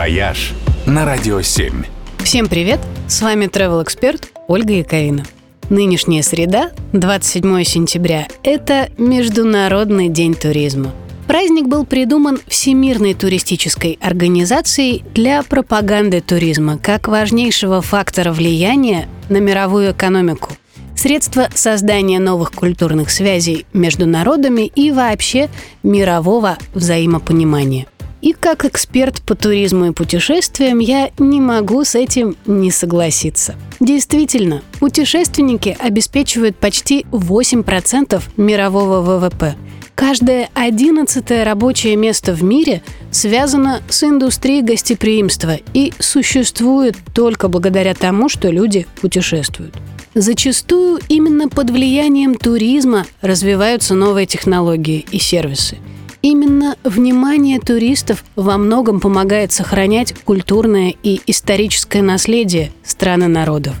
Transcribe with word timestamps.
«Вояж» 0.00 0.54
на 0.86 1.04
Радио 1.04 1.42
7. 1.42 1.84
Всем 2.20 2.48
привет! 2.48 2.80
С 3.06 3.20
вами 3.20 3.48
travel 3.48 3.82
эксперт 3.82 4.32
Ольга 4.48 4.72
Яковина. 4.72 5.26
Нынешняя 5.68 6.22
среда, 6.22 6.70
27 6.94 7.64
сентября, 7.64 8.26
это 8.42 8.88
Международный 8.96 10.08
день 10.08 10.34
туризма. 10.34 10.92
Праздник 11.26 11.68
был 11.68 11.84
придуман 11.84 12.40
Всемирной 12.46 13.12
туристической 13.12 13.98
организацией 14.00 15.04
для 15.12 15.42
пропаганды 15.42 16.22
туризма 16.22 16.78
как 16.78 17.06
важнейшего 17.06 17.82
фактора 17.82 18.32
влияния 18.32 19.06
на 19.28 19.36
мировую 19.36 19.92
экономику 19.92 20.54
средство 20.96 21.48
создания 21.54 22.18
новых 22.18 22.52
культурных 22.52 23.10
связей 23.10 23.66
между 23.74 24.06
народами 24.06 24.62
и 24.66 24.92
вообще 24.92 25.50
мирового 25.82 26.56
взаимопонимания. 26.74 27.86
И 28.20 28.32
как 28.32 28.64
эксперт 28.64 29.22
по 29.22 29.34
туризму 29.34 29.86
и 29.86 29.92
путешествиям 29.92 30.78
я 30.78 31.10
не 31.18 31.40
могу 31.40 31.84
с 31.84 31.94
этим 31.94 32.36
не 32.46 32.70
согласиться. 32.70 33.54
Действительно, 33.80 34.62
путешественники 34.78 35.76
обеспечивают 35.78 36.56
почти 36.56 37.06
8% 37.10 38.22
мирового 38.36 39.00
ВВП. 39.00 39.56
Каждое 39.94 40.48
одиннадцатое 40.54 41.44
рабочее 41.44 41.96
место 41.96 42.32
в 42.32 42.42
мире 42.42 42.82
связано 43.10 43.82
с 43.88 44.02
индустрией 44.02 44.62
гостеприимства 44.62 45.58
и 45.74 45.92
существует 45.98 46.96
только 47.14 47.48
благодаря 47.48 47.94
тому, 47.94 48.28
что 48.28 48.48
люди 48.48 48.86
путешествуют. 49.00 49.74
Зачастую 50.14 51.00
именно 51.08 51.48
под 51.48 51.70
влиянием 51.70 52.34
туризма 52.34 53.06
развиваются 53.20 53.94
новые 53.94 54.26
технологии 54.26 55.04
и 55.10 55.18
сервисы. 55.18 55.76
Именно 56.22 56.76
внимание 56.84 57.58
туристов 57.60 58.24
во 58.36 58.58
многом 58.58 59.00
помогает 59.00 59.52
сохранять 59.52 60.14
культурное 60.24 60.94
и 61.02 61.20
историческое 61.26 62.02
наследие 62.02 62.72
страны 62.82 63.26
народов. 63.26 63.74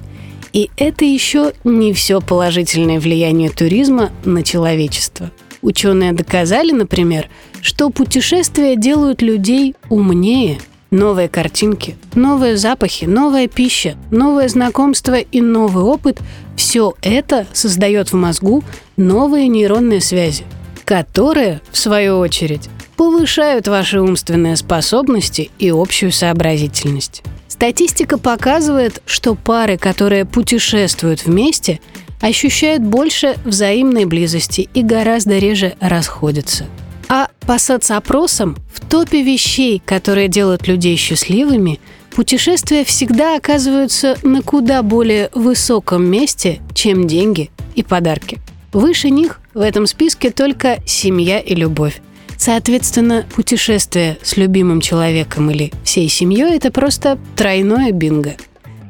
И 0.52 0.70
это 0.76 1.04
еще 1.04 1.52
не 1.64 1.92
все 1.92 2.20
положительное 2.20 2.98
влияние 2.98 3.50
туризма 3.50 4.10
на 4.24 4.42
человечество. 4.42 5.30
Ученые 5.62 6.12
доказали, 6.12 6.72
например, 6.72 7.28
что 7.60 7.90
путешествия 7.90 8.76
делают 8.76 9.22
людей 9.22 9.74
умнее– 9.88 10.58
Новые 10.90 11.28
картинки, 11.28 11.96
новые 12.16 12.56
запахи, 12.56 13.04
новая 13.04 13.46
пища, 13.46 13.94
новое 14.10 14.48
знакомство 14.48 15.20
и 15.20 15.40
новый 15.40 15.84
опыт– 15.84 16.18
все 16.56 16.94
это 17.00 17.46
создает 17.52 18.12
в 18.12 18.16
мозгу 18.16 18.64
новые 18.96 19.46
нейронные 19.46 20.00
связи, 20.00 20.44
которые, 20.90 21.60
в 21.70 21.78
свою 21.78 22.18
очередь, 22.18 22.68
повышают 22.96 23.68
ваши 23.68 24.00
умственные 24.00 24.56
способности 24.56 25.48
и 25.60 25.70
общую 25.70 26.10
сообразительность. 26.10 27.22
Статистика 27.46 28.18
показывает, 28.18 29.00
что 29.06 29.36
пары, 29.36 29.78
которые 29.78 30.24
путешествуют 30.24 31.24
вместе, 31.24 31.78
ощущают 32.20 32.82
больше 32.82 33.36
взаимной 33.44 34.04
близости 34.04 34.68
и 34.74 34.82
гораздо 34.82 35.38
реже 35.38 35.74
расходятся– 35.78 36.66
а 37.12 37.28
по 37.40 37.58
соцопросам 37.58 38.56
в 38.72 38.88
топе 38.88 39.24
вещей, 39.24 39.82
которые 39.84 40.28
делают 40.28 40.68
людей 40.68 40.94
счастливыми, 40.94 41.80
путешествия 42.14 42.84
всегда 42.84 43.36
оказываются 43.36 44.16
на 44.22 44.42
куда 44.42 44.84
более 44.84 45.28
высоком 45.34 46.04
месте, 46.04 46.60
чем 46.72 47.08
деньги 47.08 47.50
и 47.74 47.82
подарки. 47.82 48.38
Выше 48.72 49.10
них 49.10 49.39
в 49.54 49.60
этом 49.60 49.86
списке 49.86 50.30
только 50.30 50.78
семья 50.86 51.38
и 51.38 51.54
любовь. 51.54 52.00
Соответственно, 52.36 53.26
путешествие 53.34 54.16
с 54.22 54.36
любимым 54.36 54.80
человеком 54.80 55.50
или 55.50 55.72
всей 55.84 56.08
семьей– 56.08 56.56
это 56.56 56.70
просто 56.70 57.18
тройное 57.36 57.92
бинго. 57.92 58.36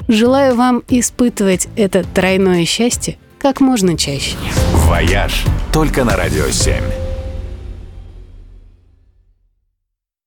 Желаю 0.07 0.55
вам 0.55 0.83
испытывать 0.89 1.69
это 1.77 2.05
тройное 2.05 2.65
счастье 2.65 3.17
как 3.41 3.61
можно 3.61 3.97
чаще. 3.97 4.37
«Вояж» 4.87 5.45
только 5.73 6.05
на 6.05 6.17
«Радио 6.17 6.47
7». 6.47 7.10